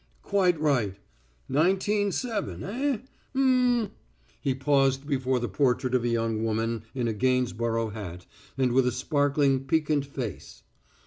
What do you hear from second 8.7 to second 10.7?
with a sparkling piquant face.